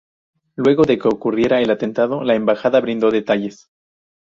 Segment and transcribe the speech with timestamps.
[0.55, 3.69] Luego de que ocurriera el atentado, la embajada brindó detalles.